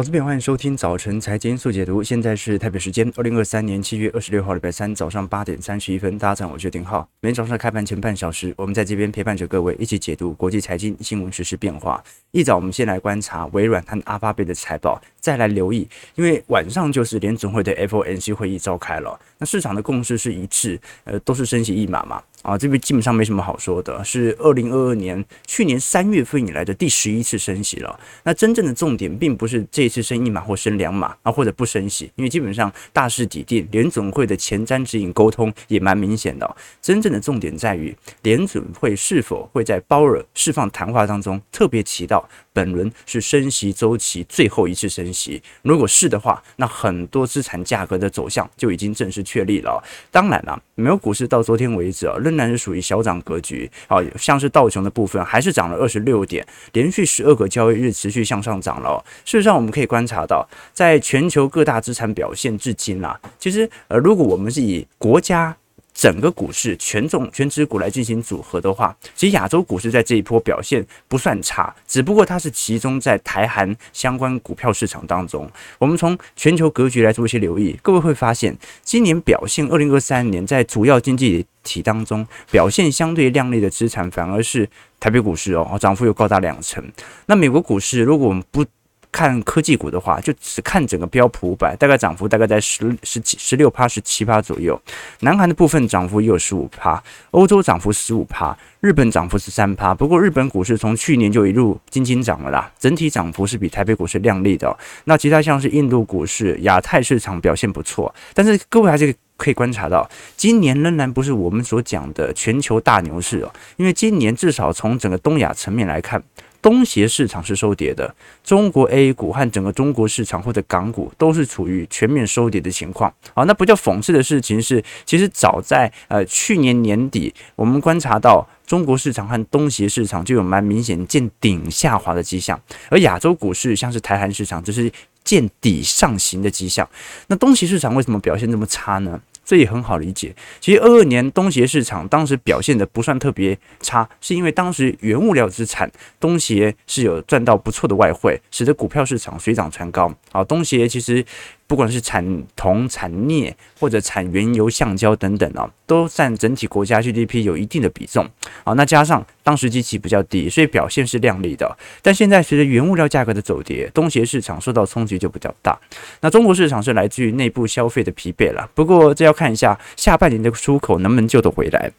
[0.00, 2.02] 投资朋友，欢迎收听早晨财经速解读。
[2.02, 6.16] 现在是台北时间二零二三年七月二十六号礼拜三早上八点三十一分。
[6.16, 7.06] 大家好，我是丁浩。
[7.20, 12.02] 每天早上开盘前半小时，我们在这边陪伴着各位一起解读国际财经新闻、实时变化。
[12.30, 19.20] 一早，我们先来观察微软和阿巴贝的财报，再来留意，因为晚上就是联总会的 FOMC 会议召开了。
[19.36, 22.22] 那市场的共识是一致，呃，都是升息一码嘛。
[22.42, 28.00] 啊，这边基本上没什么好说的，是二零二二年去年三月份以来的第十一次升息了。
[28.24, 36.56] 那真正的重点并不是这一次升一码或升两码啊，或者不升息，因为基本上大势已定，联总会的前瞻指引沟通也蛮明显的。
[36.80, 45.42] 真正的重点在于联总会是否会在鲍尔释放谈话当中特别提到本轮是升息周期最后一次升息。
[45.60, 49.82] 如果是的话，那很多资产价格的走向就已经正式确立了。
[50.10, 52.16] 当然了，美国股市到昨天为止啊。
[52.30, 59.04] 仍然是属于小涨格局，好像是道琼的部分还是涨了二十六点，连续十二个交易日持续向上涨了。
[59.24, 65.56] 事实上，我们可以观察到，在全球各大资产表现至今啊，其实呃，如果我们是以国家。
[66.00, 75.46] 整个股市权重全值股来进行组合的话，其实亚洲股市在这一波表现不算差，只不过它是集中在台韩相关股票市场当中。
[75.76, 84.66] 我们从全球格局来做一些留意，各位会发现，今年表现二零二三年在主要经济体当中表现相对亮丽的资产，反而是
[84.98, 86.82] 台北股市哦，涨幅有高达两成。
[87.26, 88.64] 那美国股市，如果我们不
[89.12, 94.80] 看科技股的话，就只看整个标普五百，大概涨幅大概在十十七、十六趴、十七趴左右。
[95.20, 99.92] 南韩的部分涨幅也有十五趴，欧洲涨幅十五趴，日本涨幅十三趴。
[99.92, 104.74] 不过日本股市从去年就一路轻轻涨了啦，整体涨幅是比台北股市亮丽的。
[105.04, 116.22] 那其他像是印度股市、亚太市场表现不错，但是各位还是可以观察到，今年仍然不是我们所讲的全球大牛市哦，因为今年至少从整个东亚层面来看。
[116.62, 123.12] 东协市场是收跌的，中国 A 股和整个中国市场或者港股都是处于全面收跌的情况。
[123.34, 134.92] 好，那不叫讽刺的事情是，其实早在呃去年年底，我们观察到中国市场和东协市场就有蛮明显见顶下滑的迹象，而亚洲股市像是台韩市场，就是
[135.24, 136.88] 见底上行的迹象。
[137.28, 139.20] 那东协市场为什么表现这么差呢？
[139.50, 140.32] 这也很好理解。
[140.60, 145.90] 其实二二年东协市场当时表现的不算特别差，是因为当时原物料资产
[146.20, 150.14] 东协是有赚到不错的外汇，使得股票市场水涨船高。
[150.30, 151.24] 好，东协其实。
[151.70, 158.28] 不管是产铜、产镍或者产原油、橡胶等等啊，都占整体国家 GDP 有一定的比重
[158.64, 158.72] 啊。
[158.72, 161.78] 那加上当时基期比较低，所以表现是亮丽的。
[162.02, 165.78] 但现在随着原物料价格的走跌，东协市场受到冲击就比较大。
[166.20, 168.68] 那中国市场是来自于内部消费的疲惫了。
[168.74, 171.92] 不过这要看一下下半年的出口能不能救得回来。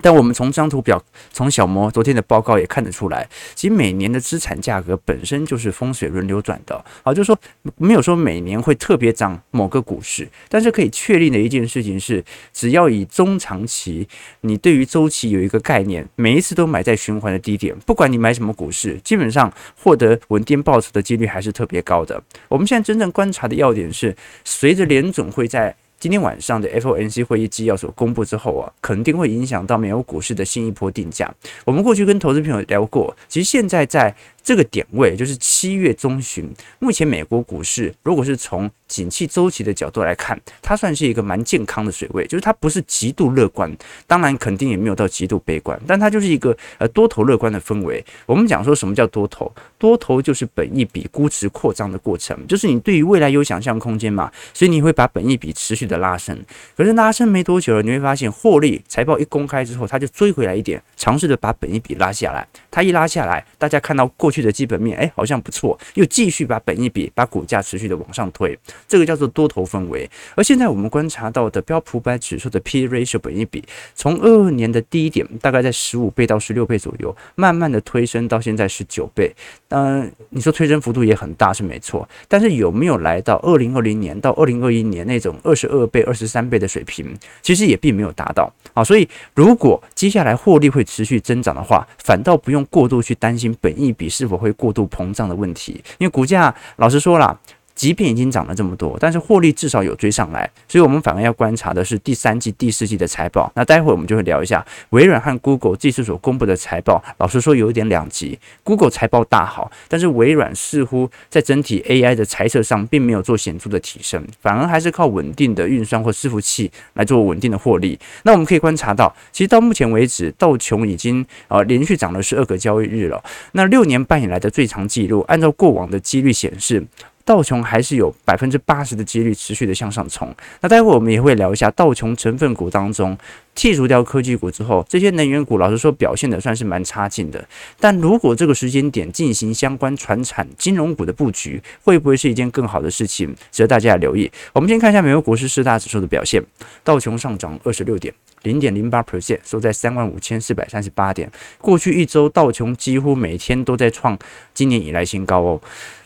[0.00, 7.38] 但我们从张图表，从小摩昨天的报告也看得出来，其实每年的资产价格本身就是风水轮流转的，好，就是说
[7.76, 14.08] 没有说每年会特别涨某个股市，但是可以确定的一件事情是，只要以中长期，
[14.42, 22.22] 你对于周期有一个概念，每一次都买在循环的低点，不管你买什么股市，基本上获得稳定报酬的几率还是特别高的。
[22.48, 31.32] 我们现在真正观察的要点是，随着联总会在今天晚上的 FOMC 会议纪要所公布之后啊，肯定会影响到美国股市的新一波定价。
[31.64, 34.14] 我们过去跟投资朋友聊过，其实现在在。
[34.48, 43.70] 这个点位就是七月中旬，目前美国股市如果是从景气周期的角度来看，它算是一个蛮健康的水位，就是它不是极度乐观，
[44.06, 48.02] 当然肯定也没有到极度悲观，但它就是一个呃多头乐观的氛围。
[48.24, 49.52] 我们讲说什么叫多头？
[49.76, 56.34] 多头就是本一笔估值扩张的过程，就是你对于未来有想象空间嘛，所以你会把本一笔持续的拉升。
[56.74, 62.48] 可是拉升没多久了，你会发现获利财报一公开之后，它就追回来一点，尝试着把本一笔拉下来。
[62.70, 64.37] 它一拉下来，大家看到过去。
[64.42, 70.08] 的基本面哎，好像不错，又继续把本益比、把股价持续的往上推，这个叫做多头氛围。
[70.34, 73.62] 而现在我们观察到的标普百指数的 P ratio 本益比，
[73.94, 79.34] 从二二年的低点大概在十五倍到十六倍左右，慢慢的推升到现在十九倍。
[79.66, 88.84] 当然，你说推升幅度也很大是没错，但是有没有来到二零二零年到二零二一年那种二十二倍、二十三倍的水平，其实也并没有达到啊。
[88.84, 97.40] 所以，如果接下来获利会持续增长的话，反倒不用过度去担心本益比是否会过度膨胀的问题，因为股价老实说了。
[97.78, 103.50] 即便已经涨了这么多，但是获利至少有追上来，所以我们反而要观察的是第三季、第四季的财报。
[103.54, 107.00] 那待会儿我们就会聊一下微软和 Google 这次所公布的财报。
[107.18, 117.96] 老实说，有一点两极，Google 财报大好，但是微软似乎在整体 AI 的财测上并没有做显著的提升，反而还是靠稳定的运算或伺服器来做稳定的获利。
[118.24, 123.22] 那我们可以观察到，其实到目前为止，道琼已经呃连续涨了十二个交易日了，
[123.52, 126.84] 那六年半以来的最长记录，按照过往的几率显示。
[127.28, 130.34] 道琼还是有百分之八十的几率持续的向上冲。
[130.62, 133.14] 那待会我们也会聊一下道琼成分股当中，
[133.54, 137.46] 剔除掉科技股之后，这些能源股老实说表现的算是蛮差劲的。
[137.78, 143.36] 但如果这个时间点进行相关传产金融股的布局，会不会是一件更好的事情？
[143.52, 144.30] 值得大家留意。
[144.54, 146.42] 我们先看一下美国股市四大指数的表现，
[146.82, 148.14] 道琼上涨二十六点，
[148.44, 151.30] 零点零八 percent，收在三万五千四百三十八点。
[151.60, 154.18] 过去一周，道琼几乎每天都在创
[154.54, 155.60] 今年以来新高哦。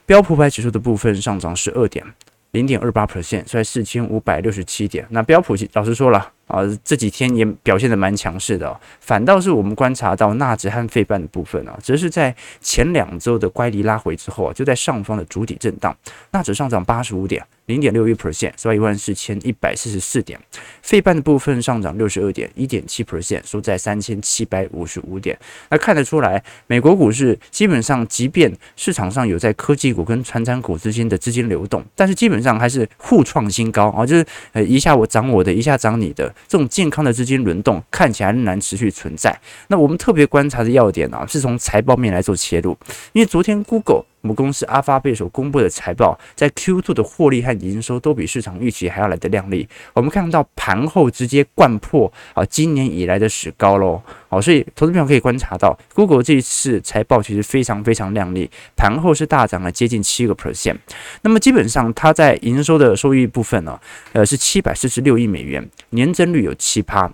[0.04, 2.04] 标普百指数的部分上涨十二点，
[2.50, 5.06] 零点二八 percent，在四千五百六十七点。
[5.10, 6.32] 那标普老实说了。
[6.46, 15.96] 啊，这几天也表现得蛮强势的哦，反倒是我们观察到纳指和费半的部分啊，则是在前两周的乖离拉回之后啊，就在上方的筑底震荡，
[16.32, 20.38] 纳指上涨八十五点，零点六一 percent，收在一万四千一百四十四点，
[20.82, 25.38] 费半的部分上涨六十二点，一点七 percent，收在三千七百五十五点。
[25.70, 36.31] 那看得出来，美国股市基本上，即便市场上有在科技股跟传产股之间的资金流动，但是基本上还是互创新高啊，就是呃一下我涨我的，一下涨你的。
[36.48, 39.38] 这种健康的资金轮动看起来仍然持续存在。
[39.68, 42.76] 那我们特别观察的要点呢，是从财报面来做切入，
[43.12, 49.68] 因为昨天 Google 母公司阿发贝所公布的财报，在 Q2 的获利和营收都比市场预期还要来得亮丽。
[49.92, 54.02] 我们看到盘后直接掼破啊今年以来的史高喽。
[54.28, 60.78] 好，所以投资朋友可以观察到，Google 这一次财报其实非常非常亮丽，盘后是大涨了接近七个 percent。
[61.22, 63.78] 那么基本上它在营收的收益部分呢，
[64.12, 67.10] 呃是七百四十六亿美元，年增率有七趴。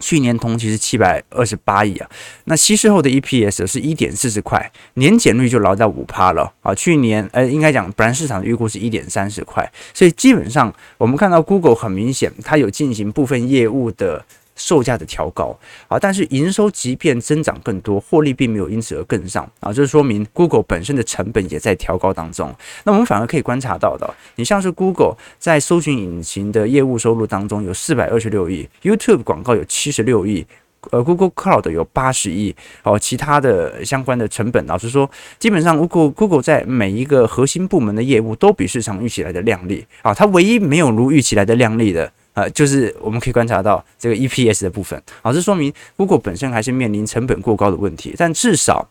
[0.00, 2.08] 去年同期是七百二十八亿啊，
[2.44, 6.74] 那稀释后的 EPS 是一点四十块，年减率就来到五趴了啊。
[6.74, 14.24] 去年呃，应该讲本来市场预估是一点三十块，所以基本上我们看到 Google 很明显，它有进行部分业务的。
[14.56, 15.56] 售价的调高
[15.88, 22.54] 啊，但是营收即便增长更多，获利并没有因此而跟上啊，这说明 Google 本身的成本也在调高当中。
[22.84, 30.46] 那我们反而可以观察到的，你像是 Google 在搜寻引擎的业务收入当中有四百二十六亿，YouTube 广告有七十六亿，
[30.90, 32.54] 呃，Google Cloud 有八十亿，
[32.84, 42.12] 哦，其他的相关的成本，老实说，基本上 Google Google 在每一个核心部门的业务都比市场预期来的亮丽啊，它唯一没有如预期来的亮丽的。
[42.34, 48.88] 呃，就是我们可以观察到这个 EPS 的部分，好，这说明 Google 本身还是面临成本过高的问题，但至少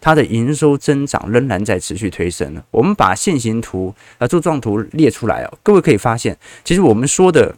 [0.00, 2.62] 它的营收增长仍然在持续推升。
[2.70, 7.56] 我们把线形图啊柱状图列出来哦，各位可以发现，其实我们说的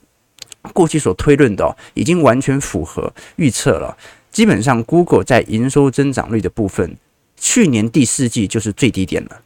[0.72, 3.96] 过去所推论的哦，已经完全符合预测了。
[4.30, 6.96] 基本上，Google 在营收增长率的部分，
[7.37, 9.40] 去年第四季就是最低点了。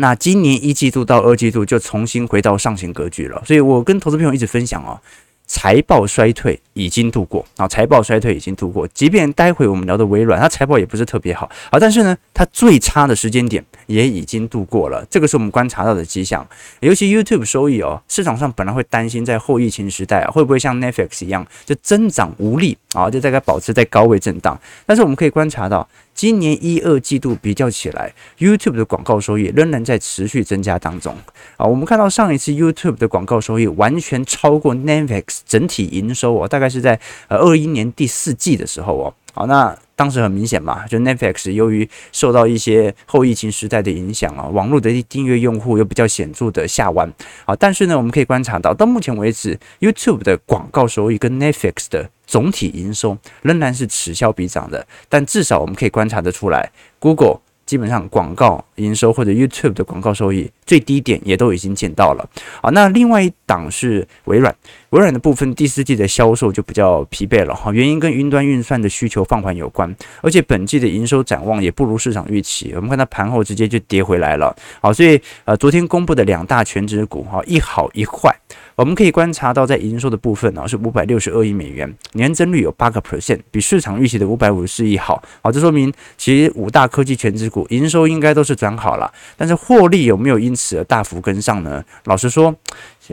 [0.00, 4.98] 那今年一季度到二季度就重新回到上行格局了，所以我跟投资朋友一直分享哦，
[5.44, 16.46] 财报衰退已经度过啊，财报衰退已经度过，即便待会我们聊的微软，它财报也不是特别好啊，但是呢，它最差的时间点也已经度过了，这个是我们观察到的迹象。
[16.78, 24.56] 尤其 YouTube 收益哦，市场上本来会担心在后疫情时代，会不会像 Netflix 一样就增长无力啊，就大概保持在高位震荡，
[24.86, 25.88] 但是我们可以观察到。
[26.18, 31.16] 今年一二季度比较起来，YouTube 的广告收益仍然在持续增加当中
[31.56, 31.64] 啊。
[31.64, 36.98] 我们看到上一次 YouTube 的广告收益完全超过 Netflix 整体营收哦，大概是在
[37.28, 39.14] 呃二一年第四季的时候哦。
[39.38, 47.08] 好，那当时很明显嘛，就 Netflix 由于受到一些后疫情时代的影响啊，网络的订阅用户又比较显著的下弯
[47.44, 47.54] 啊。
[47.54, 54.84] 但是呢，我们可以观察到，到目前为止，YouTube 的广告收益跟 Netflix 的总体营收仍然是此消彼长的。
[55.08, 57.38] 但至少我们可以观察得出来，Google。
[57.64, 62.28] 基本上广告营收或者 YouTube 的广告收益最低点也都已经见到了。
[62.62, 64.54] 好，那另外一档是微软，
[64.90, 72.72] 微软的部分第四季的销售就比较疲惫了哈，原因跟云端运算的需求放缓有关，而且本季的营收展望也不如市场预期。
[72.74, 74.54] 我们看到盘后直接就跌回来了。
[74.80, 78.34] 好，所以呃昨天公布的两大全值股哈，一好一坏。
[78.76, 85.20] 我们可以观察到，在营收的部分呢，是五百六十二亿美元，年增率有八个 percent，比市场预期的五百五十四亿好。
[85.42, 91.84] 好，这说明其实五大科技全值股营收应该都是转好了，但是获利有没有因此而大幅跟上呢？
[92.04, 92.54] 老实说，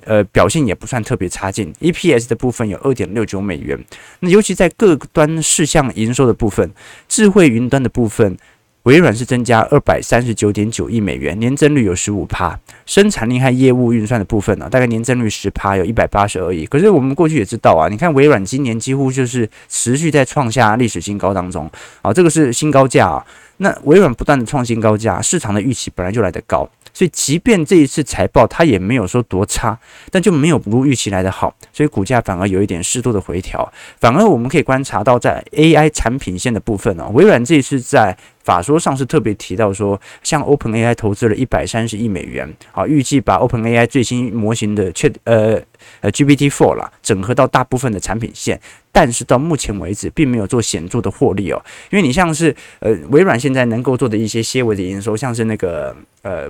[0.04, 1.74] 呃，表现也不算特别差劲。
[1.80, 3.82] EPS 的部分有二点六九美元，
[4.20, 6.72] 那尤其在各端事项营收的部分，
[7.08, 8.38] 智慧云端的部分。
[8.86, 12.58] 微软是增加二百三十九点九亿美元，年增率有十五趴。
[12.86, 16.68] 生产力和业务运算的部分呢、大概年增率十趴，有一百八十二亿。
[16.68, 21.68] 可是我们过去也知道啊，你看微软今年几乎就是持续在创下历史新高当中
[22.04, 23.26] 啊，这个是新高价啊。
[23.58, 26.70] 那微软不断的创新高价，市场的预期本来就来得高。
[26.94, 29.78] 所以，即便这一次财报它也没有说多差，
[30.12, 33.70] 但就没有如预期来得好，所以股价反而有一点适度的回调。
[34.00, 38.16] 反而我们可以观察到，在 AI 产品线的部分呢、微软这一次在
[38.46, 45.60] 法说上是特别提到说，像 OpenAI 投资了一百三十亿美元，啊，预计把 OpenAI 最新模型的 Chat 呃
[46.02, 48.62] 呃 GPT Four 啦，整合到大部分的产品线，
[48.92, 51.60] 但是到目前为止并没有做显著的获利哦，
[51.90, 56.48] 因为你像是呃微软现在能够做的一些些微的营收，像是那个呃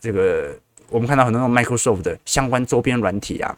[0.00, 0.56] 这个
[0.88, 3.54] 我们看到很多 Microsoft 的相关周边软体啊。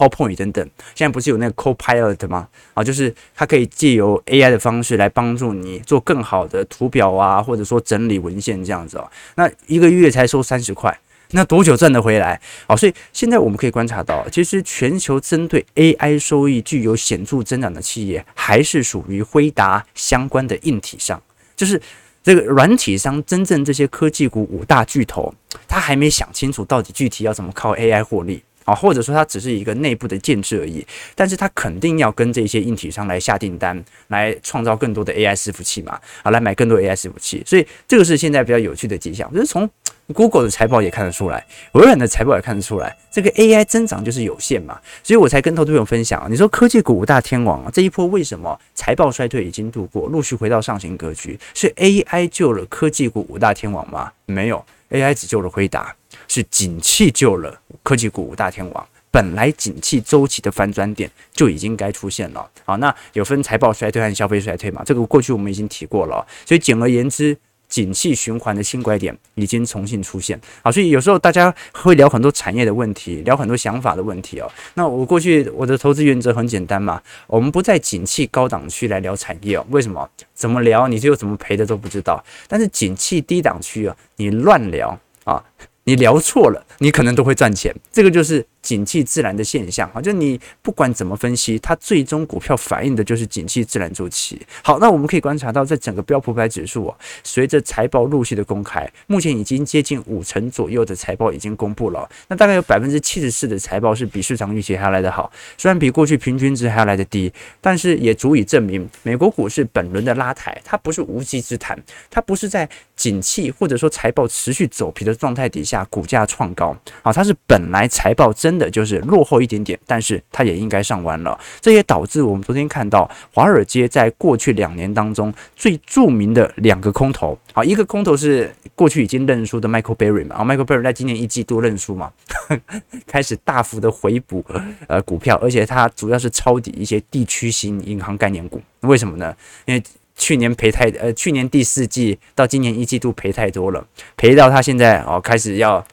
[0.00, 2.48] PowerPoint 等等，现在不是有那个 Copilot 吗？
[2.72, 9.10] 啊，就是它可以借由 AI 的方式来帮助你做更好的图表啊，或者说整理文献这样子哦。
[9.34, 10.98] 那一个月才收三十块，
[11.32, 12.40] 那多久赚得回来？
[12.66, 21.22] 好，所以现在我们可以观察到，其实全球针对 AI 收益具有显著增长的企业，还是属于辉达相关的硬体上，
[21.54, 21.78] 就是
[22.22, 25.34] 这个软体商，真正这些科技股五大巨头，
[25.68, 28.42] 他还没想清楚到底具体要怎么靠 AI 获利。
[28.70, 30.86] 啊，或者说它只是一个内部的建制而已，
[31.16, 39.68] 但是它肯定要跟这些硬体商来下订单，来创造更多的 AI 伺服器嘛，啊，来买更多 AI 伺服器，所以这个是现在比较有趣的迹象，就是从
[40.12, 51.38] Google 的财报也看得出来，微软的财报也看得出来，这个 AI 增长就是有限嘛，所以我才跟投资朋友分享，你说科技股五大天王啊，这一波为什么财报衰退已经度过，陆续回到上行格局？
[51.54, 54.10] 是 AI 救了科技股五大天王吗？
[54.26, 55.94] 没有，AI 只救了辉达。
[56.26, 62.48] 是景气救了科技股大天王，本来景气周期的翻转点就已经该出现了。
[62.64, 64.82] 好，那有分财报衰退和消费衰退嘛？
[64.84, 66.24] 这个过去我们已经提过了。
[66.46, 67.36] 所以简而言之，
[67.70, 70.38] 景气循环的新拐点已经重新出现。
[70.62, 74.50] 好，所以有时候大家会聊很多产业的问题，聊很多想法的问题哦。
[74.74, 79.64] 那我过去我的投资原则很简单嘛，我们不在景气高档区来聊产业哦。
[79.70, 80.06] 为什么？
[80.34, 82.22] 怎么聊你就怎么赔的都不知道。
[82.46, 85.42] 但是景气低档区啊，你乱聊啊。
[85.84, 90.00] 你聊错了，你可能都会赚钱，这个就是景气自然的现象啊。
[90.00, 94.40] 就你不管怎么分析，它最终股票反映的就是景气自然周期。
[94.62, 102.08] 好，那我们可以观察到，在整个标普百指数啊，随着财报陆续的公开，目前已经接近五成左右的财报已经公布了。
[102.28, 115.86] 那大概有百分之七十四的财报是比市场预期还要来得好，虽然比过去平均值还要来得低，但是也足以证明美国股市本轮的拉抬，它不是无稽之谈，它不是在景气或者说财报持续走皮的状态底下。
[115.90, 121.38] 股价创高啊，它是本来财报真真的就是落后一点点，但是它也应该上弯了。
[121.60, 132.10] 这也导致我们昨天看到华尔街在过去两年当中最著名的两个空头，好，一个空头是过去已经认输的 Michael Burry 嘛，啊，Michael Burry 在今年一季度认输嘛，
[133.06, 134.44] 开始大幅的回补
[134.88, 139.32] 呃股票，而且它主要是抄底一些地区型银行概念股，为什么呢？
[139.66, 139.80] 因为
[140.16, 145.86] 去年赔太呃，去年第四季到今年一季度赔太多了，赔到他现在哦开始要。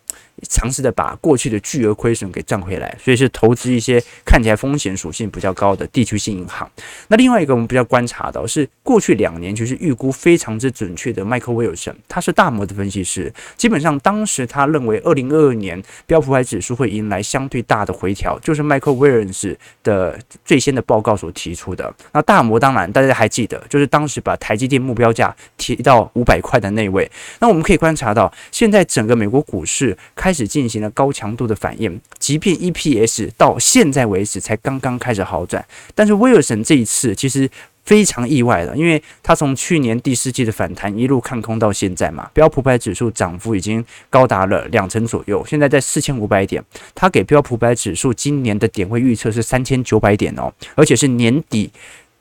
[0.50, 6.70] 尝试的把过去的巨额亏损给赚回来，所以是投资一些看起来风险属性比较高的地区性银行。
[7.08, 21.94] 那另外一个我们比较观察到是过去两年就是预估非常之准确的迈克威尔森，他是大摩的分析师，基本上当时他认为二零二二年标普百指数会迎来相对大的回调，就是迈克威尔森的最先的报告所提出的。
[22.14, 27.10] 那大摩当然大家还记得，就是当时把台积电目标价提到五百块的那位。
[27.40, 29.98] 那我们可以观察到，现在整个美国股市
[30.28, 35.66] 开始进行了高强度的反应，即便 EPS 到现在为止才刚刚开始好转，
[35.96, 37.50] 但是威尔森这一次其实
[37.86, 46.62] 非常意外的，因为他从去年第四季的反弹一路看空到现在嘛，标普百指数涨幅已经高达了两成左右，现在在四千五百点，
[46.94, 51.72] 他给标普百指数今年的点位预测是三千九百点哦，而且是年底。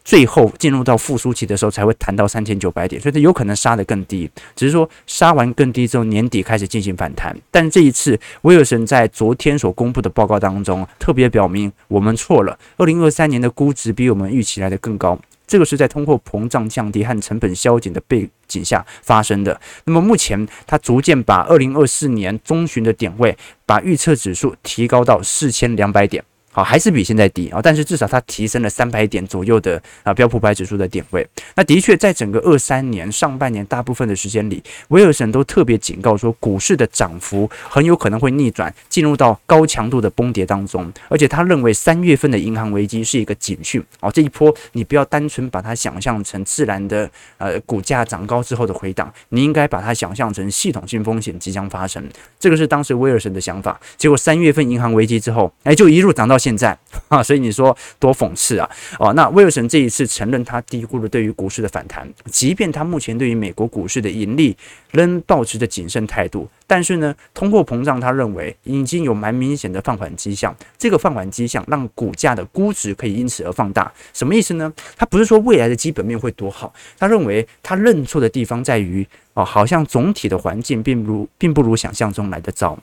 [0.07, 7.37] 最后进入到复苏期的时候，才会谈到三千九百点，所以它有可能杀得更低，只是说杀完更低之后，年底开始进行反弹。
[7.51, 19.61] 但这一次，威尔森在昨天所公布的报告当中，特别表明我们错了，二零二三年的估值比我们预期来的更高，这个是在通货膨胀降低和成本削减的背景下发生的。
[19.87, 23.37] 那么目前，它逐渐把二零二四年中旬的点位，
[23.67, 26.23] 把预测指数提高到四千两百点。
[26.57, 31.29] 好，还是比现在低啊，但是至少它提升了三百点左右的啊标普百指数的点位。
[31.55, 40.91] 那的确，在整个二三年上半年大部分的时间里，威尔森都特别警告说，股市的涨幅很有可能会逆转，进入到高强度的崩跌当中。
[41.11, 52.03] 而且他认为三月份的银行危机是一个警讯哦，这一波你不要单纯把它想象成自然的呃股价涨高之后的回档，你应该把它想象成系统性风险即将发生。
[52.41, 53.79] 这个是当时威尔森的想法。
[53.99, 56.39] 结果三月份银行危机之后，哎，就一路涨到。
[56.47, 58.71] 现在 啊，所以你说多讽刺啊！
[59.01, 64.57] 哦，那威尔森这一次承认他低估了对于股市的反弹，即便他目前对于美国股市的盈利
[64.93, 73.93] 仍保持着谨慎态度，但是呢，通货膨胀他认为已经有蛮明显的放缓迹象，这个放缓迹象让股价的估值可以因此而放大。
[74.13, 74.73] 什么意思呢？
[74.97, 82.79] 他不是说未来的基本面会多好，他认为他认错的地方在于哦，好像总体的环境并不如并不如想象中来的糟。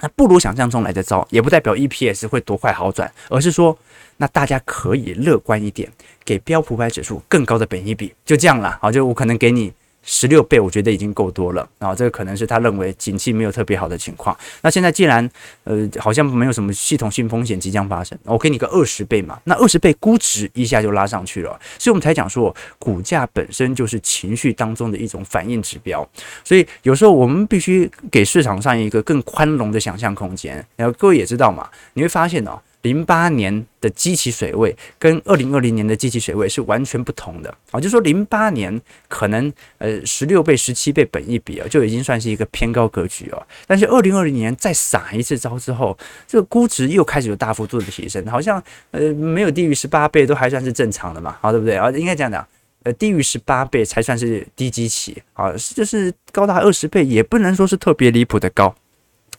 [0.00, 3.76] 那不如想象中来的糟，也不代表 EPS 会多快好转，而是说，
[4.16, 5.90] 那大家可以乐观一点，
[6.24, 8.78] 给标普百指数更高的本益比，就这样了。
[8.80, 9.72] 好，就我可能给你。
[10.02, 11.94] 十六倍，我觉得已经够多了啊！
[11.94, 14.36] 这个可能是他认为景气没有特别好的情况。
[14.62, 15.28] 那现在既然
[15.64, 26.08] 呃好像没有什么系统性风险即将发生，我给你个二十倍嘛，那二十倍估值一下就拉上去了，所以我们才讲说股价本身就是情绪当中的一种反应指标。
[26.42, 30.64] 所以有时候我们必须给市场上一个更宽容的想象空间。
[30.76, 32.58] 然后各位也知道嘛，你会发现哦。
[32.82, 43.46] 零八年的基期水位跟二零二零年的基期水位是完全不同的啊，就说零八年可能呃十六倍、十七倍本一比啊，就已经算是一个偏高格局哦。
[43.66, 45.96] 但是二零二零年再撒一次招之后，
[46.26, 51.90] 这个估值又开始有大幅度的提升，好像呃没有低于十八倍都还算是正常的嘛，好对不对啊？
[51.90, 52.46] 应该这样讲，
[52.84, 58.74] 呃低于十八倍才算是低基期啊，就是高达二十倍也不能说是特别离谱的高。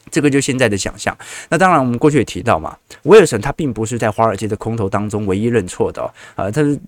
[0.09, 1.15] 这个就现在的想象。
[1.49, 6.01] 那当然，我们过去也提到嘛，威尔森他并不是在华尔街的空头当中唯一认错的
[6.35, 6.79] 啊，他是。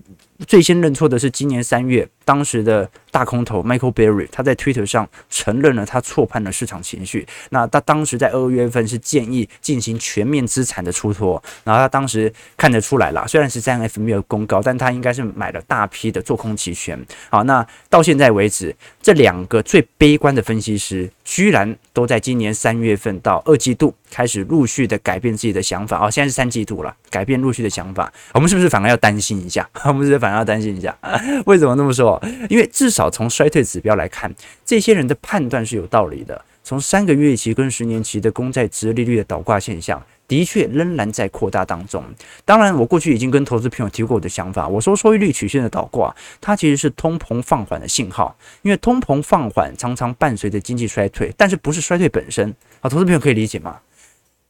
[0.47, 7.25] 最先认错的是今年三月，当时的大空头 Michael Berry，他在 Twitter 上承认了他错判了市场情绪。
[7.49, 16.99] 那他当时在二月份是建议进行全面资产的出脱，然后他当时看得出来了，虽然是三 F 没有公告，但他应该是买了大批的做空期权。
[17.29, 26.05] 好，那到现在为止，这两个最悲观的分析师，居然都在今年三月份到二季度开始陆续的改变自己的想法。
[26.05, 29.67] 哦，现在是三季度了，改变陆续的想法，我们是不是反而要担心一下？
[29.85, 30.33] 我们是不是反而。
[30.33, 30.97] 要担心一下，
[31.45, 32.12] 为什么那么说？
[32.49, 34.33] 因为至少从衰退指标来看，
[34.65, 36.43] 这些人的判断是有道理的。
[36.65, 42.01] 从三个月期跟十年期的公债殖利率的倒挂现象，的确仍然在扩大当中。
[42.45, 48.33] 当然，我过去已经跟投资朋友提过我的想法，我说收益率曲线的倒挂，它其实是通膨放缓的信号。
[48.61, 52.55] 因为通膨放缓常常伴随着经济衰退，但是不是衰退本身。
[52.79, 53.77] 好，投资朋友可以理解吗？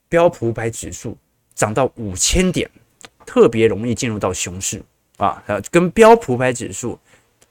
[0.07, 1.17] 标普五百指数
[1.55, 2.69] 涨到五千点，
[3.25, 4.83] 特别容易进入到熊市。
[5.17, 6.99] 啊，呃，跟标普百指数，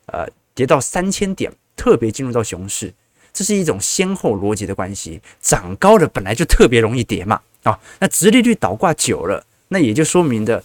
[0.07, 2.93] 呃，跌到三千点，特别进入到熊市，
[3.33, 5.21] 这是一种先后逻辑的关系。
[5.41, 10.63] 涨高的本来就特别容易跌嘛，啊，那直利率倒挂久了，那也就说明的。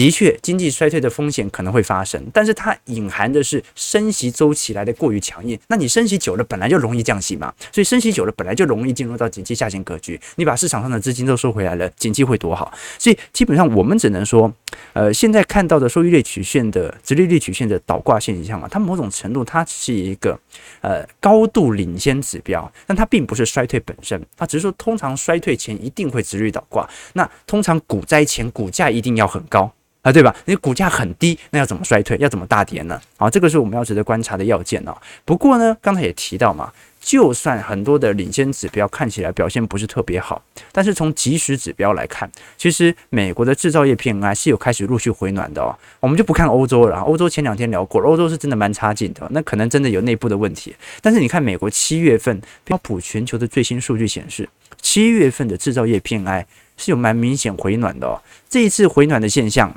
[0.00, 5.60] 的确，经济衰退的风险可能会发生，但是它隐含的是升息周期来的过于强硬。
[5.68, 10.18] 那你升息久了，本来就容易降息嘛，所以升息久了，本来就容易进入到景气下行格局。
[10.36, 12.72] 你把市场上的资金都收回来了，景气会多好？
[12.98, 14.50] 所以基本上我们只能说，
[14.94, 20.34] 呃，现在看到的收益率曲线的、殖利率曲线的倒挂现象啊，它某种程度它是一个
[20.80, 24.18] 呃高度领先指标，但它并不是衰退本身。
[24.34, 29.70] 它只是说，通常衰退前一定会殖利率倒挂，那通常股灾前股价一定要很高。
[30.02, 30.34] 啊，对吧？
[30.46, 32.16] 你股价很低，那要怎么衰退？
[32.18, 32.98] 要怎么大跌呢？
[33.18, 34.96] 好，这个是我们要值得观察的要件哦。
[35.26, 45.76] 不过呢，刚才也提到嘛，就算很多的领先指标看起来表现不是特别好，但是从即时指标来看，其实美国的制造业 PMI 是有开始陆续回暖的哦。
[46.00, 50.74] 我们就不看欧洲了，欧洲前两天聊过，欧洲是真的蛮差劲的，那可能真的有内部的问题。
[51.02, 54.48] 但是你看美国七月份标普全球的最新数据显示，
[54.80, 56.46] 七月份的制造业 PMI
[56.78, 58.22] 是有蛮明显回暖的哦。
[58.48, 59.76] 这一次回暖的现象。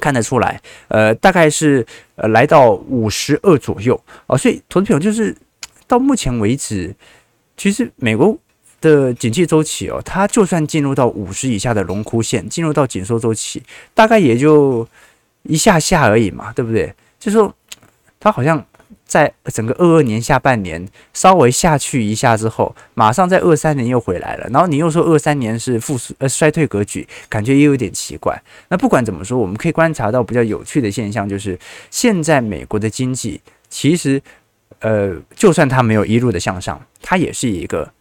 [0.00, 5.36] 看得出来，呃，大概是呃来到五十二左右哦，所以投资朋友就是
[5.86, 6.94] 到目前为止，
[7.56, 8.36] 其实美国
[8.80, 13.62] 的景气周期哦，它就算进入到五十以下的龙枯线，进入到紧缩周期，
[13.94, 14.86] 大概也就
[15.42, 16.94] 一下下而已嘛，对不对？
[17.18, 17.54] 就是说
[18.18, 18.64] 它好像。
[19.12, 24.48] 在整个二二年下半年稍微下去一下之后，马上在二三年又回来了。
[24.50, 28.42] 然后你又说二三年是复苏呃衰退格局，感觉也有点奇怪。
[28.70, 31.58] 那不管怎么说，我们可以观察到比较有趣的现象，就是
[31.90, 34.18] 现在美国的经济其实
[34.78, 37.92] 呃，就算它没有一路的向上，它也是一个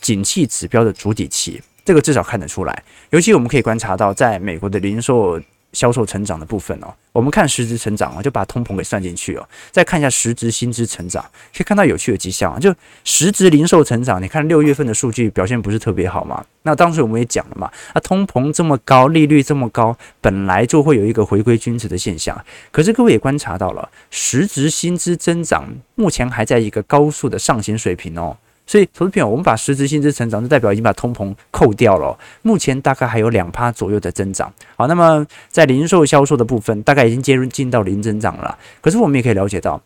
[0.00, 2.82] 景气指标的筑底期，这个至少看得出来。
[3.10, 5.40] 尤其我们可以观察到，在美国的零售。
[5.72, 9.46] 销售成长的部分哦，我们看实质成长啊，就把通膨给算进去哦。
[9.70, 11.22] 再看一下实质薪资成长，
[11.54, 12.58] 可以看到有趣的迹象啊。
[12.58, 12.74] 就
[13.04, 16.44] 实质零售成长，你看六月份的数据表现不是特别好嘛？
[16.62, 22.42] 那当时我们也讲了嘛，啊，通膨这么高，利率这么高，本来就会有一个回归均值的现象。
[22.70, 28.36] 可是各位也观察到了，实质薪资增长目前还在一个高速的上行水平哦。
[28.66, 32.18] 所以，投资朋友，我们把实质薪资成长，就代表已经把通膨扣掉了。
[32.42, 34.52] 目前大概还有两趴左右的增长。
[34.76, 38.58] 好，那么在零售销售的部分，大概已经接近到零增长了。
[38.80, 39.80] 可是我们也可以了解到，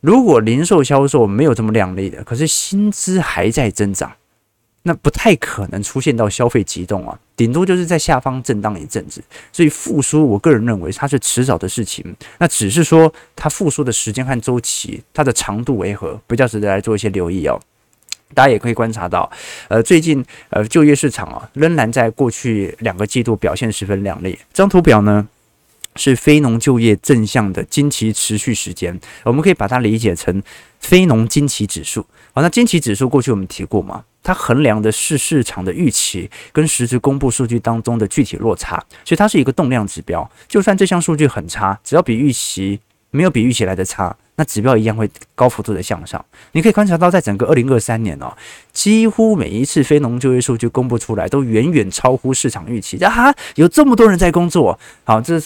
[0.00, 4.10] 如果零售销售没有这么亮丽的，可是薪资还在增长，
[4.84, 9.22] 那不太可能出现到消费激动啊，顶多就是在下方震荡一阵子。
[9.52, 12.02] 所以复苏，我个人认为它是迟早的事情。
[12.38, 17.60] 那只是说它复苏的时间和周期，它的长度为何，比较值得来做一些留意哦。
[18.34, 19.30] 大家也可以观察到，
[19.68, 24.38] 呃，最近呃就业市场啊，仍然在过去两个季度表现十分亮丽。
[24.52, 25.26] 这张图表呢，
[25.96, 30.42] 是非农就业正向的经期持续时间，我们可以把它理解成
[30.78, 32.06] 非农经期指数。
[32.32, 40.30] 好，那经期指数过去我们提过嘛，它衡量的是市场的预期跟实质公布数据当中的具体落差，所以它是一个动量指标。
[40.46, 42.78] 就算这项数据很差，只要比预期
[43.10, 44.16] 没有比预期来的差。
[44.40, 48.32] 那指标一样会高幅度的向上，你可以观察到，在整个二零二三年哦，
[48.72, 52.96] 几乎每一次非农就业数据公布出来，都远远超乎市场预期。
[53.04, 55.38] 啊，有这么多人在工作，好，这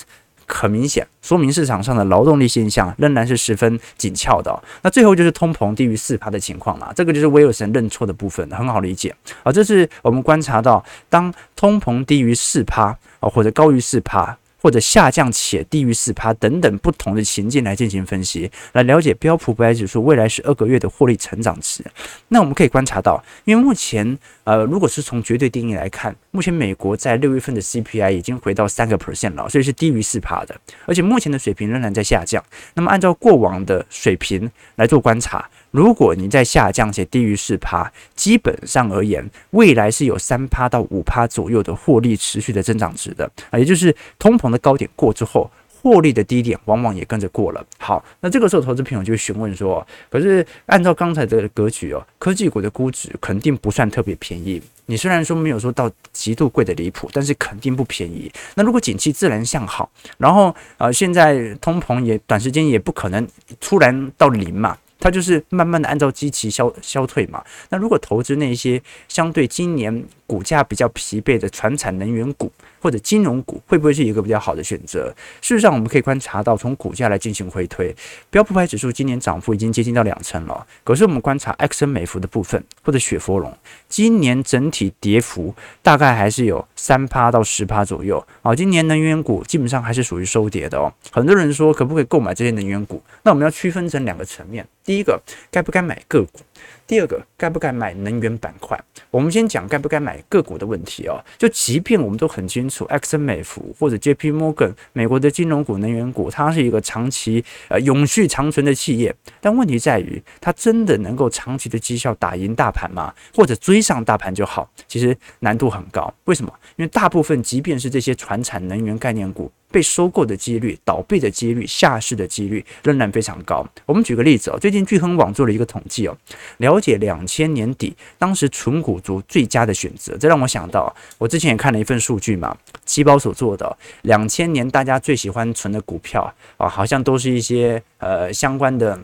[0.46, 4.62] 很明显说明市场上的劳动力现象仍然是十分紧俏的。
[4.82, 9.12] 那最后就是通膨低于四趴的情况了，这个就是威尔森认错的部分，很好理解。
[9.42, 14.38] 好，这是我们观察到，当通膨低于四趴啊，或者高于四趴。
[14.64, 21.84] 或者下降且低于四趴等等不同的情境来进行分析，来了解标普五百指数未来十二个月的获利成长值。
[22.28, 32.42] 那我们可以观察到，因为目前呃，如果是从绝对定义来看，目前美国在六月份的 CPI 已经回到三个 percent 了，所以是低于四趴的，而且目前的水平仍然在下降。
[32.72, 35.46] 那么按照过往的水平来做观察。
[35.74, 45.50] 如果你在下降且低于四趴，基本上而言，未来是有三趴到五趴左右的获利持续的增长值的啊，也就是通膨的高点过之后，
[45.82, 47.66] 获利的低点往往也跟着过了。
[47.76, 54.62] 好，那这个时候投资朋友就询问说，可是按照刚才的格局哦，科技股的估值肯定不算特别便宜。
[54.86, 58.30] 你虽然说没有说到极度贵的离谱，但是肯定不便宜。
[58.54, 63.26] 那如果景气自然向好，然后呃，现在通膨也短时间也不可能
[63.58, 64.78] 突然到零嘛。
[64.98, 67.42] 它就是慢慢的按照基期消消退嘛。
[67.70, 72.50] 那如果投资那些相对今年股价比较疲惫的传产能源股
[72.84, 75.08] 或者金融股，会不会是一个比较好的选择？
[75.40, 77.96] 事实上，我们可以观察到，从股价来进行回推，
[78.28, 80.66] 标普百指数今年涨幅已经接近到两成了。
[80.84, 83.56] 可是我们观察埃克森美孚的部分或者雪佛龙，
[83.88, 88.22] 今年整体跌幅大概还是有三趴到十趴左右。
[88.42, 90.92] 啊，今年能源股基本上还是属于收跌的哦。
[91.10, 93.02] 很多人说可不可以购买这些能源股？
[93.22, 94.66] 那我们要区分成两个层面。
[94.84, 95.18] 第一个，
[95.50, 96.40] 该不该买个股？
[96.86, 98.78] 第二个，该不该买能源板块？
[99.10, 101.18] 我们先讲该不该买个股的问题哦。
[101.38, 113.14] 就即便我们都很清楚，埃克森美孚或者 JP Morgan 美国的金融股、能源股，它是一个长期呃永续长存的企业，但问题在于，它真的能够长期的绩效打赢大盘吗？
[113.34, 114.70] 或者追上大盘就好？
[114.86, 116.12] 其实难度很高。
[116.24, 116.52] 为什么？
[116.76, 119.50] 因为大部分即便是这些传产能源概念股。
[119.74, 123.66] 被收购的几率、倒闭的几率、下市的几率仍然非常高。
[123.84, 126.16] 我们举个例子哦，最近聚亨网做了一个统计哦，
[126.58, 130.16] 了解两千年底当时存股族最佳的选择。
[130.16, 132.56] 这让我想到，我之前也看了一份数据嘛，
[132.86, 138.96] 七宝所做的两千年大家最喜欢存的股票啊，好像都是一些呃相关的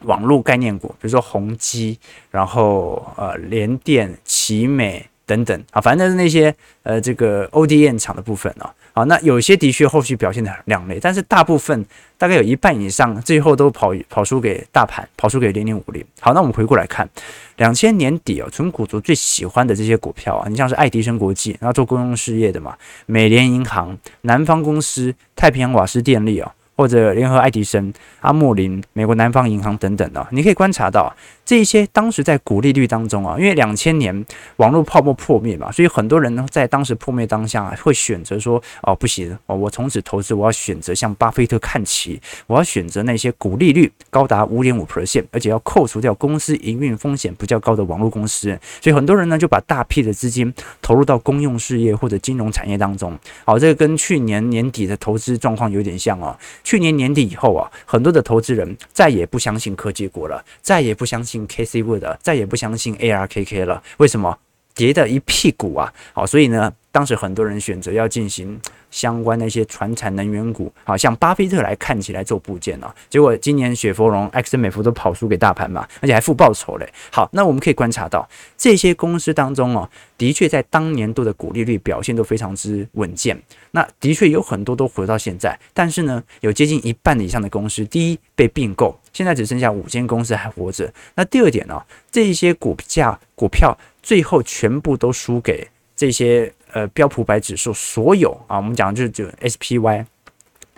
[0.00, 1.96] 网络概念股，比如说宏基，
[2.32, 8.68] 然后呃联电、奇美等等啊，反正那些呃这个 ODM 厂的部分哦。
[9.00, 11.86] 好，那有些的确后续表现的两类，但是大部分
[12.18, 16.04] 大概有一半以上，最后都跑跑输给大盘，跑输给零零五零。
[16.20, 17.08] 好，那我们回过来看，
[17.56, 26.52] 两千年底哦，纯股族最喜欢的这些股票啊，你像是爱迪生国际，然后做公用事业的嘛，美联银行、南方公司、太平洋瓦斯电力哦。
[26.80, 31.14] 或者联合爱迪生、阿莫林、美国南方银行等等的，你可以观察到
[31.44, 34.24] 这一些当时在股利率当中啊，因为两千年
[34.56, 53.18] 网络泡沫破灭嘛，所以很多人呢在当时破灭当下会选择说哦不行哦，我从此投资我要选择向巴菲特看齐，我要选择那些股利率高达五点五 percent，而且要扣除掉公司营运风险比较高的网络公司，所以很多人呢就把大批的资金投入到公用事业或者金融产业当中。
[53.44, 56.34] 好，这个跟去年年底的投资状况有点像哦。
[56.70, 63.82] 去年年底以后啊，很多的投资人再也不相信科技股了，再也不相信 K C Wood，再也不相信 ARKK 了。
[63.96, 64.38] 为什么？
[64.72, 65.92] 跌的一屁股啊！
[66.12, 76.92] 好，所以呢，当时很多人选择要进行相关的一些传产能源股，好像巴菲特来看起来做部件哦，结果今年雪佛龙、埃森美孚都跑输给大盘嘛，而且还负报酬嘞。
[77.12, 83.40] 好，那我们可以观察到这些公司当中哦，的确在当年度的股利率表现都非常之稳健。
[83.70, 90.92] 那的确有很多都活到现在，但是呢，有接近一半以上的公司，第一被并购，现在只剩下五间公司还活着。
[91.14, 96.52] 那第二点呢，这些股价股票最后全部都输给这些。
[96.72, 100.04] 呃，标普百指数所有啊，我们讲的就是就 SPY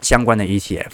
[0.00, 0.90] 相关的 ETF，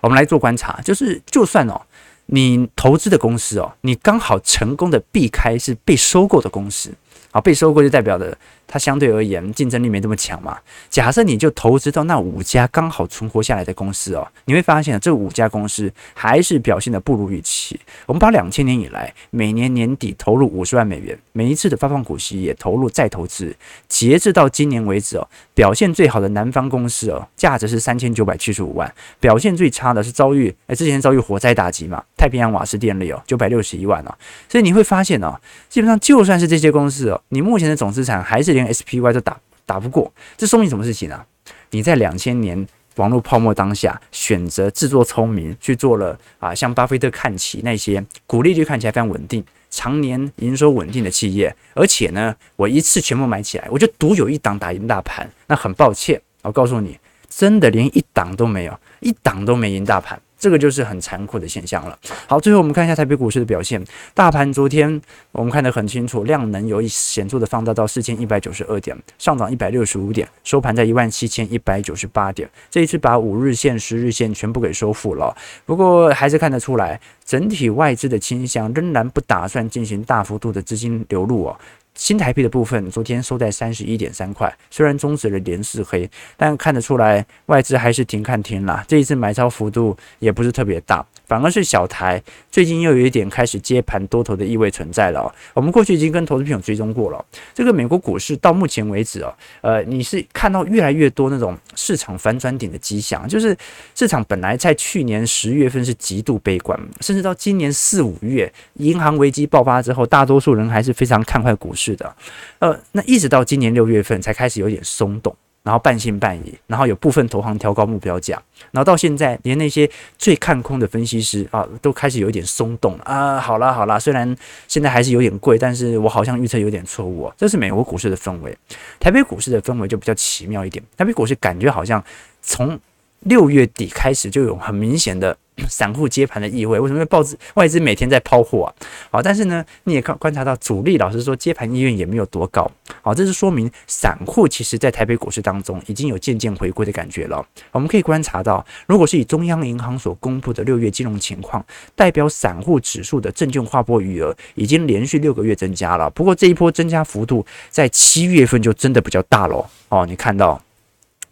[0.00, 1.80] 我们来做观察，就是就算哦，
[2.26, 6.94] 你投资的公司哦，你刚好成功的避开是被收购的公司，
[7.32, 8.36] 好，被收购就代表的。
[8.68, 10.56] 它相对而言竞争力没这么强嘛？
[10.88, 17.78] 假设你就投资到那五家刚好存活下来的公司哦，你会发现这五家公司还是表现得不如预期。
[18.06, 23.54] 我们把两千年以来每年年底投入五十万美元，每一次的发放股息也投入再投资，
[23.88, 28.88] 截至到今年为止哦，表现最好的南方公司哦，价值是三千九百七十五万；
[29.20, 34.14] 表现最差的是遭遇哎之前遭遇火灾打击嘛，太平洋瓦斯电力哦，九百六十一万哦。
[34.48, 35.38] 所以你会发现哦，
[35.68, 41.22] 基本上就算是这些公司哦，你目前的总资产还是连 SPY 都打打不过，这说明什么事情呢？
[41.70, 55.28] 你在两千年网络泡沫当下，选择自作聪明去做了啊，向巴菲特看齐那些股利率看起来非常稳定、常年营收稳定的企业，而且呢，我一次全部买起来，我就独有一档打赢大盘。
[55.46, 56.98] 那很抱歉，我告诉你，
[57.30, 60.20] 真的连一档都没有，一档都没赢大盘。
[60.42, 61.96] 这个就是很残酷的现象了。
[62.26, 63.80] 好，最后我们看一下台北股市的表现。
[64.12, 65.00] 大盘昨天
[65.30, 72.50] 我们看得很清楚，量能有显著的放大到四千一百九十二点，上涨一百六十五点，收盘在一万七千一百九十八点。
[72.68, 75.32] 这一次把五日线、十日线全部给收复了。
[75.64, 81.56] 不过还是看得出来，整体外资的倾向仍然不打算进行大幅度的资金流入哦。
[81.94, 88.84] 新台币的部分，昨天收在三十一点三块，虽然终止了连四黑，但看得出来外资还是停看天了。
[88.88, 91.04] 这一次买超幅度也不是特别大。
[91.32, 95.32] 反而是小台最近又有一点开始接盘多头的意味存在了哦。
[95.54, 103.56] 我们过去已经跟投资朋友追踪过了，这个美国股市到目前为止哦，呃，你是看到越来越多那种市场反转点的迹象，就是
[103.94, 112.14] 市场本来在去年十月份是极度悲观，甚至到今年四五月银行危机爆发之后，大多数人还是非常看坏股市的，
[112.58, 115.34] 呃，那一直到今年六月份才开始有点松动。
[115.62, 118.40] 然后半信半疑，然后有部分投行调高目标价，
[118.72, 123.38] 然后到现在连那些最看空的分析师啊，都开始有一点松动啊。
[123.38, 127.32] 好啦好啦，虽然现在还是有点贵，但是我好像预测有点错误。
[127.36, 128.56] 这是美国股市的氛围，
[128.98, 130.84] 台北股市的氛围就比较奇妙一点。
[130.96, 132.02] 台北股市感觉好像
[132.40, 132.78] 从
[133.24, 135.36] 六月底开始就有很明显的。
[135.68, 136.96] 散户接盘的意味，为什么？
[136.96, 138.72] 因为报纸外资每天在抛货啊，
[139.10, 142.68] 好，但是呢，你也看观察到主力，老师说接盘意愿也没有多高，
[143.02, 147.46] 好，这是说明散户其实在台北股市当中已经有渐渐回归的感觉了。
[147.70, 151.62] 我们可以观察到，如果是以中央银行所公布的六月金融情况，
[151.94, 156.08] 代表散户指数的证券划拨余额已经连续六个月增加了。
[156.10, 160.60] 不过这一波增加幅度在七月份就真的比较大了哦，你看到。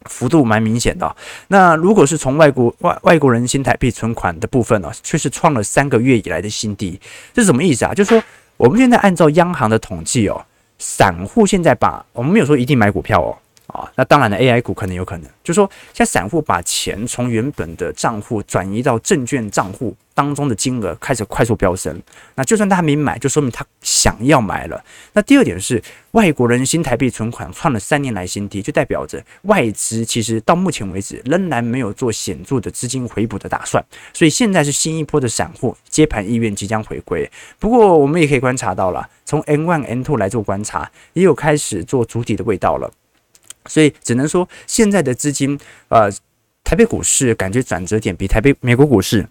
[0.05, 1.17] 幅度蛮明显的。
[1.49, 7.01] 那如果是从外国外外国人新台币存款的部分呢，却是创了三个月以来的新低。
[7.33, 7.93] 这是什么意思啊？
[7.93, 8.23] 就是说
[8.57, 10.45] 我们现在按照央行的统计哦，
[10.79, 13.37] 散户现在把我们没有说一定买股票哦。
[13.71, 22.01] 啊，那当然了，AI 股可能有可能，就是说，像散户把钱从原本的账户转移到证券账户当中的金额开始快速飙升，
[22.35, 24.85] 那就算他还没买，就说明他想要买了。
[25.13, 37.31] 那第二点是，外国人新台币存款创了三年来新低，就代表着外资其实到目前为止仍然没有做显著的资金回补的打算，所以现在是新一波的散户接盘意愿即将回归。
[37.59, 42.91] 不过我们也可以观察到了，从 M1、M2 来做观察，也有开始做筑底的味道了。
[43.67, 46.11] 所以只能说，现在的资金，呃，
[46.65, 49.27] 台北股市感觉转折点比台北美国股市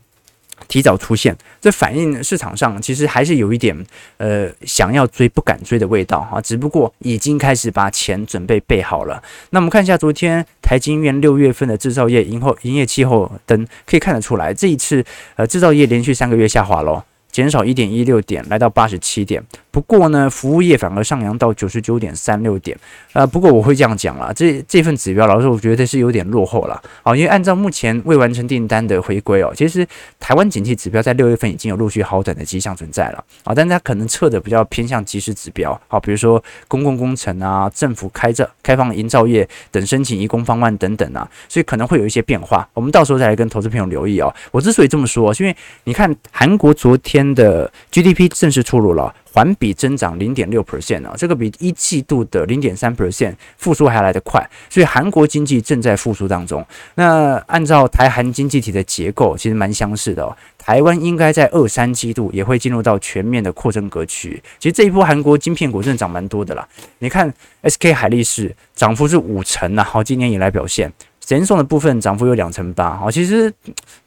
[0.68, 3.86] 提早出现，这反映市场上其实还是有一点，
[4.18, 6.42] 呃，想要追不敢追的味道啊。
[6.42, 9.24] 只不过已经开始把钱准备备好了。
[9.52, 15.04] 那我们看一下昨天台金院六月份的制造业营后营业气候灯，可以看得出来，这一次
[15.36, 17.04] 呃制造业连续三个月下滑喽。
[17.32, 19.42] 减少一点一六点，来到八十七点。
[19.72, 22.78] 不过呢，服务业反而上扬到九十九点三六点。
[23.14, 26.82] 呃，不过我会这样讲啦，这这份指标，老实说，我觉得是有点落后了。
[27.04, 29.88] 好，因为按照目前未完成订单的回归哦，其实
[30.20, 33.24] 台湾景气指标在六月份已经有陆续好转的迹象存在了。
[33.44, 35.80] 啊，但是它可能测的比较偏向即时指标。
[35.88, 42.68] 好，比如说公共工程啊、政府开着开放营造业等申请移工方案等等啊，所以可能会有一些变化。
[42.74, 44.34] 我们到时候再来跟投资朋友留意哦。
[44.52, 47.20] 我之所以这么说，是因为你看韩国昨天。
[47.36, 56.66] 的 GDP 正式出炉了，环比增长零点六 percent 啊，这个比一季度的零点三 percent 复苏还来得快，所以韩国经济正在复苏当中。
[56.96, 60.36] 那按照台韩经济体的结构，其实蛮相似的哦。
[60.58, 64.42] 台湾应该在二三季度也会进入到全面的扩增格局。
[64.60, 66.68] 其实这一波韩国晶片股真的涨蛮多的啦。
[67.00, 70.92] 你看 SK 海力士涨幅是五成呐，好，今年以来表现。
[71.26, 73.54] 神送的部分涨幅有两成八，好，其实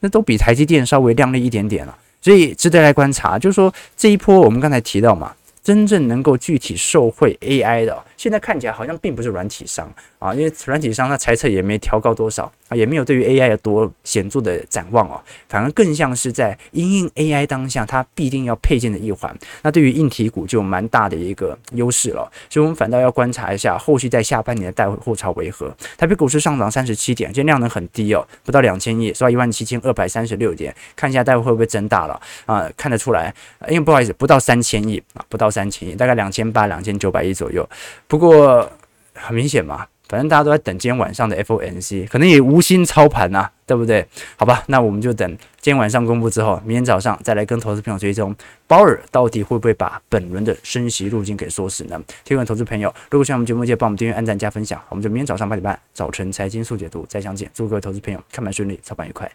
[0.01, 1.97] 那都比台积电稍微亮丽一点点了。
[2.23, 12.77] 所以值得来观察，就是说这一波我们刚才提到嘛，真正能够具体受惠 AI 的，现在看起来好像并不是软体商啊，因为软体商它财测也没调高多少啊。
[12.77, 19.37] 也没有对于 AI 有多显著的展望哦，反而更像是在因应 AI 当下，它必定要配件的一环。
[19.63, 25.75] 那对于硬体股就有蛮大的一个优势了，所以我们反倒要观察一下后续在下半年的带货潮为何。
[25.99, 30.75] 台北股市上涨三十七点，今天量能很低哦，不到两千亿，收到一万七千二百三十六点。
[30.95, 32.71] 看一下待会会不会增大了啊？
[32.77, 33.35] 看得出来，
[33.69, 37.69] 因为不好意思，不到三千亿啊，不到三千亿，大概两千八、两千九百亿左右。
[38.13, 38.71] 不过
[39.15, 39.87] 很明显嘛。
[40.07, 44.07] 反正大家都在等今天晚上的 FOMC，可能也无心操盘呐，对不对？
[44.37, 45.27] 好吧，那我们就等
[45.59, 51.99] 今天晚上公布之后，明天早上再来跟投资朋友追踪，鲍尔到底会不会把本轮的升息路径给锁死呢？
[52.25, 57.51] 提问投资朋友，如果喜欢我们节目，记得帮我们订阅、按赞、加分享，我们就明天早上八点半早晨财经速解读再相见。
[57.55, 59.33] 祝各位投资朋友看盘顺利，操盘愉快。